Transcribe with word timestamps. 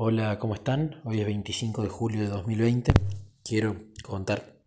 Hola, 0.00 0.38
¿cómo 0.38 0.54
están? 0.54 1.00
Hoy 1.02 1.18
es 1.18 1.26
25 1.26 1.82
de 1.82 1.88
julio 1.88 2.20
de 2.20 2.28
2020. 2.28 2.92
Quiero 3.42 3.74
contar 4.04 4.60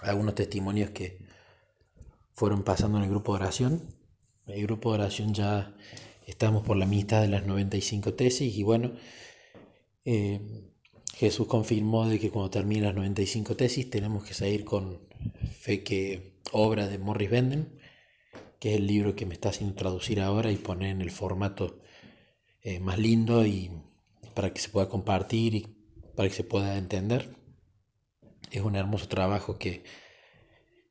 algunos 0.00 0.34
testimonios 0.34 0.90
que 0.90 1.20
fueron 2.34 2.64
pasando 2.64 2.98
en 2.98 3.04
el 3.04 3.10
grupo 3.10 3.34
de 3.34 3.44
oración. 3.44 3.82
El 4.48 4.64
grupo 4.64 4.90
de 4.90 4.98
oración 4.98 5.32
ya 5.32 5.76
estamos 6.26 6.66
por 6.66 6.76
la 6.76 6.86
mitad 6.86 7.20
de 7.20 7.28
las 7.28 7.46
95 7.46 8.14
tesis 8.14 8.52
y 8.52 8.64
bueno, 8.64 8.90
eh, 10.04 10.40
Jesús 11.14 11.46
confirmó 11.46 12.08
de 12.08 12.18
que 12.18 12.30
cuando 12.30 12.50
termine 12.50 12.80
las 12.80 12.96
95 12.96 13.54
tesis 13.54 13.88
tenemos 13.88 14.24
que 14.24 14.34
seguir 14.34 14.64
con 14.64 14.98
Fe 15.56 15.84
que 15.84 16.40
obra 16.50 16.88
de 16.88 16.98
Morris 16.98 17.30
Benden, 17.30 17.78
que 18.58 18.72
es 18.72 18.80
el 18.80 18.88
libro 18.88 19.14
que 19.14 19.24
me 19.24 19.34
está 19.34 19.50
haciendo 19.50 19.76
traducir 19.76 20.20
ahora 20.20 20.50
y 20.50 20.56
poner 20.56 20.88
en 20.90 21.00
el 21.00 21.12
formato 21.12 21.78
eh, 22.60 22.80
más 22.80 22.98
lindo 22.98 23.46
y 23.46 23.70
para 24.34 24.52
que 24.52 24.60
se 24.60 24.68
pueda 24.68 24.88
compartir 24.88 25.54
y 25.54 25.66
para 26.16 26.28
que 26.28 26.34
se 26.34 26.44
pueda 26.44 26.76
entender. 26.76 27.36
Es 28.50 28.62
un 28.62 28.76
hermoso 28.76 29.08
trabajo 29.08 29.58
que 29.58 29.84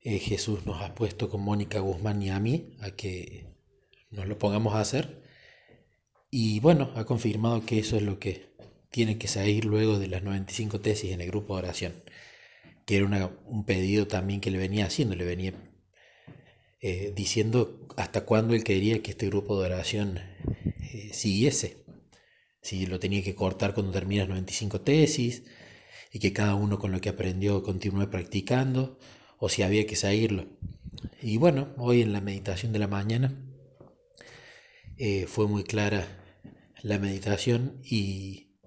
eh, 0.01 0.19
Jesús 0.19 0.65
nos 0.65 0.81
ha 0.81 0.95
puesto 0.95 1.29
con 1.29 1.41
Mónica 1.41 1.79
Guzmán 1.79 2.21
y 2.21 2.29
a 2.29 2.39
mí 2.39 2.75
a 2.81 2.91
que 2.91 3.47
nos 4.11 4.27
lo 4.27 4.37
pongamos 4.37 4.75
a 4.75 4.81
hacer. 4.81 5.23
Y 6.29 6.59
bueno, 6.59 6.91
ha 6.95 7.05
confirmado 7.05 7.65
que 7.65 7.79
eso 7.79 7.95
es 7.95 8.01
lo 8.01 8.19
que 8.19 8.53
tiene 8.89 9.17
que 9.17 9.27
salir 9.27 9.65
luego 9.65 9.99
de 9.99 10.07
las 10.07 10.23
95 10.23 10.81
tesis 10.81 11.11
en 11.11 11.21
el 11.21 11.27
grupo 11.27 11.55
de 11.55 11.59
oración, 11.63 12.03
que 12.85 12.97
era 12.97 13.31
un 13.45 13.65
pedido 13.65 14.07
también 14.07 14.41
que 14.41 14.51
le 14.51 14.57
venía 14.57 14.85
haciendo, 14.85 15.15
le 15.15 15.25
venía 15.25 15.53
eh, 16.81 17.13
diciendo 17.15 17.87
hasta 17.95 18.25
cuándo 18.25 18.55
él 18.55 18.63
quería 18.63 19.01
que 19.01 19.11
este 19.11 19.27
grupo 19.27 19.59
de 19.59 19.67
oración 19.67 20.19
eh, 20.81 21.11
siguiese 21.13 21.82
si 22.63 22.85
lo 22.87 22.99
tenía 22.99 23.21
que 23.21 23.35
cortar 23.35 23.73
cuando 23.73 23.91
terminas 23.91 24.27
95 24.27 24.81
tesis 24.81 25.43
y 26.11 26.19
que 26.19 26.33
cada 26.33 26.55
uno 26.55 26.79
con 26.79 26.91
lo 26.91 27.01
que 27.01 27.09
aprendió 27.09 27.61
continúe 27.61 28.09
practicando 28.09 28.97
o 29.37 29.49
si 29.49 29.61
había 29.61 29.85
que 29.85 29.95
seguirlo. 29.95 30.47
Y 31.21 31.37
bueno, 31.37 31.73
hoy 31.77 32.01
en 32.01 32.13
la 32.13 32.21
meditación 32.21 32.71
de 32.71 32.79
la 32.79 32.87
mañana 32.87 33.35
eh, 34.97 35.25
fue 35.27 35.47
muy 35.47 35.63
clara 35.63 36.07
la 36.81 36.99
meditación 36.99 37.79
y 37.83 38.57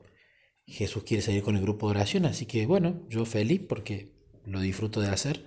Jesús 0.66 1.04
quiere 1.04 1.22
seguir 1.22 1.42
con 1.42 1.56
el 1.56 1.62
grupo 1.62 1.86
de 1.86 1.92
oración, 1.92 2.26
así 2.26 2.46
que 2.46 2.66
bueno, 2.66 3.06
yo 3.08 3.24
feliz 3.24 3.62
porque 3.66 4.12
lo 4.44 4.60
disfruto 4.60 5.00
de 5.00 5.08
hacer 5.08 5.44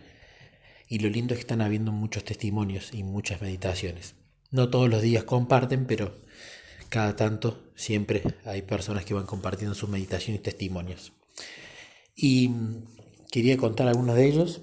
y 0.87 0.99
lo 0.99 1.09
lindo 1.09 1.33
es 1.33 1.39
que 1.39 1.41
están 1.41 1.61
habiendo 1.61 1.91
muchos 1.91 2.23
testimonios 2.23 2.93
y 2.93 3.03
muchas 3.03 3.41
meditaciones. 3.41 4.15
No 4.49 4.69
todos 4.69 4.89
los 4.89 5.03
días 5.03 5.23
comparten, 5.23 5.85
pero 5.85 6.15
cada 6.89 7.15
tanto 7.15 7.71
siempre 7.75 8.23
hay 8.45 8.63
personas 8.63 9.05
que 9.05 9.13
van 9.13 9.25
compartiendo 9.25 9.75
su 9.75 9.87
meditación 9.87 10.35
y 10.35 10.39
testimonios. 10.39 11.13
Y 12.15 12.49
mm, 12.49 12.83
quería 13.31 13.57
contar 13.57 13.87
algunos 13.87 14.15
de 14.15 14.27
ellos. 14.27 14.61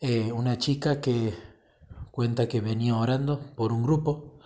Eh, 0.00 0.32
una 0.32 0.58
chica 0.58 1.00
que 1.00 1.34
cuenta 2.10 2.48
que 2.48 2.60
venía 2.60 2.96
orando 2.96 3.54
por 3.54 3.72
un 3.72 3.82
grupo, 3.82 4.38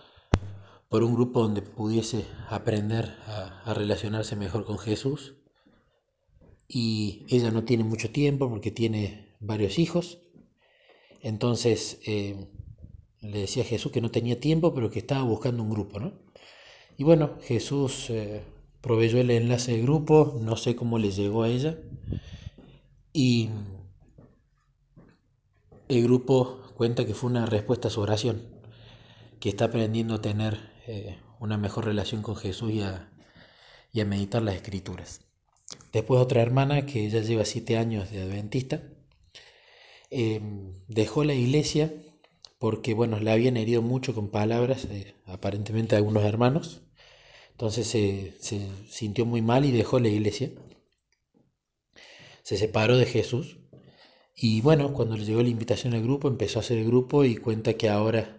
por 0.89 1.03
un 1.03 1.15
grupo 1.15 1.41
donde 1.41 1.61
pudiese 1.61 2.25
aprender 2.49 3.15
a, 3.25 3.73
relacionarse 3.73 4.35
mejor 4.35 4.65
con 4.65 4.77
Jesús. 4.77 5.35
Y 6.67 7.25
ella 7.29 7.51
no 7.51 7.63
tiene 7.63 7.83
mucho 7.83 8.11
tiempo 8.11 8.49
porque 8.49 8.71
tiene 8.71 9.35
varios 9.39 9.79
hijos. 9.79 10.19
Entonces 11.21 11.99
eh, 12.05 12.47
le 13.21 13.39
decía 13.39 13.63
a 13.63 13.65
Jesús 13.65 13.91
que 13.91 14.01
no 14.01 14.11
tenía 14.11 14.39
tiempo, 14.39 14.73
pero 14.73 14.91
que 14.91 14.99
estaba 14.99 15.23
buscando 15.23 15.63
un 15.63 15.69
grupo, 15.69 15.99
¿no? 15.99 16.13
Y 16.97 17.03
bueno, 17.03 17.37
Jesús 17.41 18.09
eh, 18.09 18.43
proveyó 18.81 19.19
el 19.19 19.31
enlace 19.31 19.71
de 19.71 19.81
grupo, 19.81 20.37
no 20.41 20.57
sé 20.57 20.75
cómo 20.75 20.99
le 20.99 21.11
llegó 21.11 21.43
a 21.43 21.49
ella. 21.49 21.77
Y 23.11 23.49
el 25.87 26.03
grupo 26.03 26.61
cuenta 26.75 27.05
que 27.05 27.13
fue 27.13 27.29
una 27.29 27.45
respuesta 27.45 27.87
a 27.87 27.91
su 27.91 28.01
oración, 28.01 28.41
que 29.39 29.49
está 29.49 29.65
aprendiendo 29.65 30.15
a 30.15 30.21
tener 30.21 30.71
eh, 30.87 31.17
una 31.39 31.57
mejor 31.57 31.85
relación 31.85 32.21
con 32.21 32.35
Jesús 32.35 32.71
y 32.71 32.81
a, 32.81 33.09
meditar 34.05 34.41
las 34.41 34.55
escrituras. 34.55 35.21
Después 35.91 36.21
otra 36.21 36.41
hermana 36.41 36.85
que 36.85 37.09
ya 37.09 37.21
lleva 37.21 37.45
siete 37.45 37.77
años 37.77 38.11
de 38.11 38.21
adventista, 38.21 38.81
eh, 40.09 40.41
dejó 40.87 41.23
la 41.23 41.33
iglesia 41.33 41.91
porque 42.63 42.93
bueno, 42.93 43.19
le 43.19 43.29
habían 43.29 43.57
herido 43.57 43.81
mucho 43.81 44.15
con 44.15 44.29
palabras, 44.29 44.87
aparentemente 45.25 45.97
algunos 45.97 46.23
hermanos, 46.23 46.81
entonces 47.51 47.85
se, 47.85 48.37
sintió 48.89 49.25
muy 49.25 49.41
mal 49.41 49.65
y 49.65 49.71
dejó 49.71 49.99
la 49.99 50.07
iglesia. 50.07 50.49
Se 52.41 52.55
separó 52.55 52.95
de 52.95 53.05
Jesús. 53.05 53.57
Y 54.33 54.61
bueno, 54.61 54.93
cuando 54.93 55.17
le 55.17 55.25
llegó 55.25 55.43
la 55.43 55.49
invitación 55.49 55.93
al 55.93 56.03
grupo, 56.03 56.29
empezó 56.29 56.57
a 56.57 56.61
hacer 56.61 56.77
el 56.77 56.85
grupo 56.85 57.25
y 57.25 57.35
cuenta 57.35 57.73
que 57.73 57.89
ahora 57.89 58.37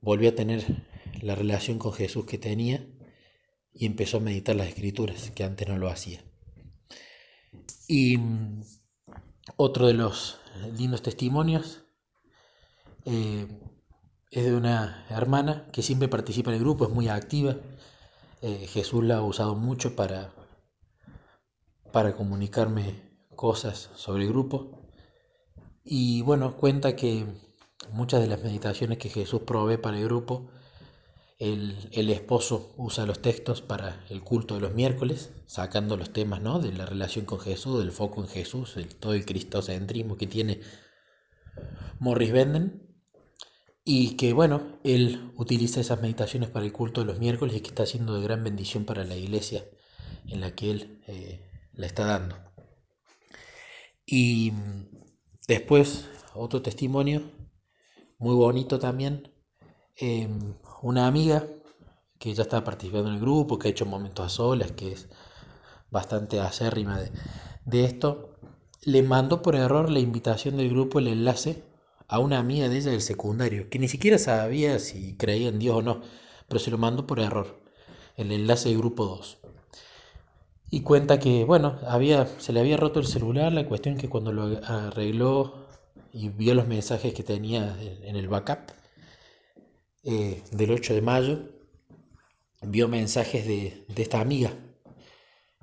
volvió 0.00 0.30
a 0.30 0.34
tener 0.34 0.64
la 1.20 1.34
relación 1.34 1.78
con 1.78 1.92
Jesús 1.92 2.24
que 2.24 2.38
tenía 2.38 2.88
y 3.74 3.84
empezó 3.84 4.16
a 4.16 4.20
meditar 4.20 4.56
las 4.56 4.68
escrituras, 4.68 5.30
que 5.32 5.44
antes 5.44 5.68
no 5.68 5.76
lo 5.76 5.90
hacía. 5.90 6.24
Y 7.86 8.16
mm, 8.16 8.62
otro 9.56 9.88
de 9.88 9.92
los 9.92 10.40
lindos 10.74 11.02
testimonios 11.02 11.84
eh, 13.04 13.46
es 14.30 14.44
de 14.44 14.54
una 14.54 15.06
hermana 15.10 15.68
que 15.72 15.82
siempre 15.82 16.08
participa 16.08 16.50
en 16.50 16.56
el 16.56 16.62
grupo, 16.62 16.84
es 16.84 16.90
muy 16.90 17.08
activa, 17.08 17.56
eh, 18.42 18.66
Jesús 18.68 19.04
la 19.04 19.16
ha 19.16 19.22
usado 19.22 19.54
mucho 19.54 19.96
para, 19.96 20.32
para 21.92 22.14
comunicarme 22.14 23.10
cosas 23.36 23.90
sobre 23.96 24.24
el 24.24 24.30
grupo. 24.30 24.80
Y 25.84 26.22
bueno, 26.22 26.56
cuenta 26.56 26.96
que 26.96 27.26
muchas 27.92 28.20
de 28.20 28.28
las 28.28 28.42
meditaciones 28.42 28.98
que 28.98 29.08
Jesús 29.08 29.42
provee 29.42 29.78
para 29.78 29.98
el 29.98 30.04
grupo, 30.04 30.50
el, 31.38 31.88
el, 31.92 32.10
esposo 32.10 32.74
usa 32.76 33.06
los 33.06 33.22
textos 33.22 33.62
para 33.62 34.04
el 34.10 34.22
culto 34.22 34.54
de 34.54 34.60
los 34.60 34.74
miércoles, 34.74 35.32
sacando 35.46 35.96
los 35.96 36.12
temas 36.12 36.42
¿no? 36.42 36.60
de 36.60 36.72
la 36.72 36.86
relación 36.86 37.24
con 37.24 37.40
Jesús, 37.40 37.78
del 37.78 37.92
foco 37.92 38.20
en 38.20 38.28
Jesús, 38.28 38.76
el, 38.76 38.94
todo 38.94 39.14
el 39.14 39.24
cristocentrismo 39.24 40.16
que 40.16 40.26
tiene 40.26 40.60
Morris 41.98 42.32
Benden. 42.32 42.89
Y 43.84 44.16
que 44.16 44.32
bueno, 44.32 44.78
él 44.84 45.32
utiliza 45.36 45.80
esas 45.80 46.00
meditaciones 46.00 46.50
para 46.50 46.64
el 46.66 46.72
culto 46.72 47.00
de 47.00 47.06
los 47.06 47.18
miércoles 47.18 47.56
y 47.56 47.60
que 47.60 47.68
está 47.68 47.84
haciendo 47.84 48.14
de 48.14 48.22
gran 48.22 48.44
bendición 48.44 48.84
para 48.84 49.04
la 49.04 49.16
iglesia 49.16 49.64
en 50.26 50.40
la 50.40 50.54
que 50.54 50.70
él 50.70 51.02
eh, 51.06 51.48
la 51.72 51.86
está 51.86 52.04
dando. 52.04 52.36
Y 54.06 54.52
después, 55.48 56.08
otro 56.34 56.62
testimonio, 56.62 57.22
muy 58.18 58.34
bonito 58.34 58.78
también, 58.78 59.32
em, 59.96 60.54
una 60.82 61.06
amiga 61.06 61.46
que 62.18 62.34
ya 62.34 62.42
está 62.42 62.64
participando 62.64 63.08
en 63.08 63.14
el 63.14 63.20
grupo, 63.20 63.58
que 63.58 63.68
ha 63.68 63.70
hecho 63.70 63.86
momentos 63.86 64.26
a 64.26 64.28
solas, 64.28 64.72
que 64.72 64.92
es 64.92 65.08
bastante 65.90 66.40
acérrima 66.40 67.00
de, 67.00 67.10
de 67.64 67.84
esto, 67.84 68.36
le 68.82 69.02
mandó 69.02 69.42
por 69.42 69.54
error 69.56 69.90
la 69.90 70.00
invitación 70.00 70.56
del 70.56 70.70
grupo, 70.70 70.98
el 70.98 71.08
enlace, 71.08 71.69
a 72.10 72.18
una 72.18 72.40
amiga 72.40 72.68
de 72.68 72.76
ella 72.76 72.90
del 72.90 73.02
secundario, 73.02 73.70
que 73.70 73.78
ni 73.78 73.86
siquiera 73.86 74.18
sabía 74.18 74.80
si 74.80 75.16
creía 75.16 75.48
en 75.48 75.60
Dios 75.60 75.76
o 75.76 75.82
no, 75.82 76.02
pero 76.48 76.58
se 76.58 76.72
lo 76.72 76.76
mandó 76.76 77.06
por 77.06 77.20
error, 77.20 77.62
el 78.16 78.32
enlace 78.32 78.68
de 78.68 78.76
grupo 78.76 79.06
2. 79.06 79.38
Y 80.70 80.80
cuenta 80.82 81.20
que, 81.20 81.44
bueno, 81.44 81.78
había, 81.86 82.26
se 82.40 82.52
le 82.52 82.58
había 82.58 82.76
roto 82.76 82.98
el 82.98 83.06
celular, 83.06 83.52
la 83.52 83.64
cuestión 83.64 83.94
es 83.94 84.00
que 84.00 84.08
cuando 84.08 84.32
lo 84.32 84.58
arregló 84.64 85.68
y 86.12 86.30
vio 86.30 86.54
los 86.54 86.66
mensajes 86.66 87.14
que 87.14 87.22
tenía 87.22 87.76
en 88.02 88.16
el 88.16 88.26
backup 88.26 88.72
eh, 90.02 90.42
del 90.50 90.72
8 90.72 90.94
de 90.94 91.02
mayo, 91.02 91.38
vio 92.62 92.88
mensajes 92.88 93.46
de, 93.46 93.84
de 93.86 94.02
esta 94.02 94.20
amiga, 94.20 94.52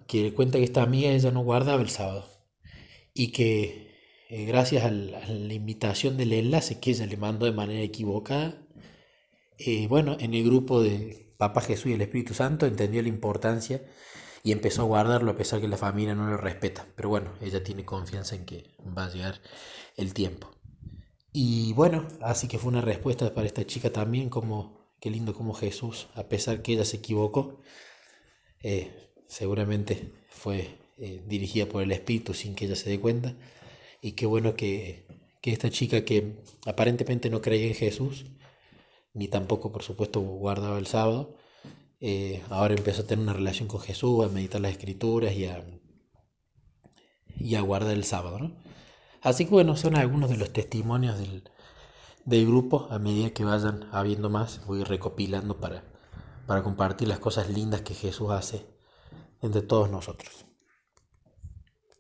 que 0.08 0.34
cuenta 0.34 0.60
que 0.60 0.64
esta 0.64 0.82
amiga 0.82 1.10
ella 1.10 1.32
no 1.32 1.44
guardaba 1.44 1.82
el 1.82 1.90
sábado 1.90 2.26
y 3.14 3.34
que 3.34 3.88
eh, 4.30 4.46
gracias 4.46 4.84
a 4.84 4.92
la, 4.92 5.54
invitación 5.54 6.18
del 6.18 6.34
enlace 6.34 6.80
que 6.80 6.92
ella 6.92 7.06
le 7.06 7.16
mandó 7.16 7.46
de 7.46 7.54
manera 7.54 7.82
equivocada, 7.82 8.62
eh, 9.58 9.88
bueno, 9.88 10.18
en 10.20 10.34
el 10.34 10.44
grupo 10.44 10.84
de 10.84 11.34
Papá 11.38 11.62
Jesús 11.62 11.88
y 11.88 11.94
el 11.94 12.02
Espíritu 12.02 12.34
Santo 12.34 12.66
entendió 12.66 13.02
la 13.02 13.08
importancia 13.08 13.82
y 14.44 14.52
empezó 14.52 14.82
a 14.82 14.86
guardarlo 14.86 15.32
a 15.32 15.38
pesar 15.38 15.62
que 15.62 15.68
la 15.70 15.78
familia 15.78 16.14
no 16.14 16.30
lo 16.30 16.38
respeta. 16.38 16.88
Pero 16.96 17.10
bueno, 17.10 17.34
ella 17.42 17.64
tiene 17.64 17.86
confianza 17.86 18.36
en 18.36 18.46
que 18.46 18.76
va 18.98 19.06
a 19.06 19.10
llegar 19.10 19.42
el 19.96 20.14
tiempo. 20.14 20.52
Y 21.32 21.74
bueno, 21.74 22.08
así 22.22 22.48
que 22.48 22.60
fue 22.60 22.70
una 22.70 22.82
respuesta 22.82 23.34
para 23.34 23.48
esta 23.48 23.66
chica 23.66 23.92
también, 23.92 24.30
como 24.30 24.92
qué 25.00 25.10
lindo 25.10 25.34
como 25.34 25.54
Jesús, 25.54 26.08
a 26.16 26.28
pesar 26.28 26.62
que 26.62 26.74
ella 26.74 26.86
se 26.86 26.98
equivocó, 26.98 27.62
eh, 28.62 28.92
seguramente 29.28 30.12
fue 30.30 30.80
dirigida 30.98 31.68
por 31.68 31.84
el 31.84 31.92
Espíritu 31.92 32.34
sin 32.34 32.56
que 32.56 32.66
ella 32.66 32.76
se 32.76 32.90
dé 32.90 33.00
cuenta 33.00 33.36
y 34.02 34.14
qué 34.14 34.26
bueno 34.26 34.56
que, 34.56 35.06
esta 35.44 35.70
chica 35.70 36.04
que 36.04 36.44
aparentemente 36.66 37.30
no 37.30 37.42
creía 37.42 37.68
en 37.68 37.74
Jesús, 37.74 38.26
ni 39.14 39.30
tampoco 39.30 39.72
por 39.72 39.82
supuesto 39.82 40.20
guardaba 40.20 40.78
el 40.78 40.88
sábado, 40.88 41.38
eh, 42.02 42.44
ahora 42.50 42.76
empezó 42.76 43.04
a 43.04 43.08
tener 43.08 43.24
una 43.24 43.34
relación 43.34 43.70
con 43.70 43.80
Jesús, 43.80 44.26
a 44.26 44.28
meditar 44.30 44.60
las 44.60 44.74
escrituras 44.74 45.34
y 45.34 45.46
a, 45.46 45.66
y 47.40 47.56
a 47.56 47.62
guardar 47.62 47.94
el 47.94 48.04
sábado. 48.04 48.52
Así 49.22 49.46
que 49.46 49.52
bueno, 49.52 49.78
son 49.78 49.96
algunos 49.96 50.30
de 50.30 50.38
los 50.38 50.52
testimonios 50.52 51.18
del, 51.18 51.50
del 52.26 52.46
grupo. 52.46 52.88
A 52.92 53.00
medida 53.00 53.30
que 53.30 53.46
vayan 53.46 53.88
habiendo 53.94 54.30
más, 54.30 54.66
voy 54.66 54.84
recopilando 54.84 55.62
para, 55.62 55.86
para 56.46 56.62
compartir 56.62 57.08
las 57.08 57.20
cosas 57.20 57.50
lindas 57.50 57.82
que 57.82 57.94
Jesús 57.94 58.32
hace 58.32 58.66
entre 59.42 59.62
todos 59.62 59.90
nosotros. 59.90 60.47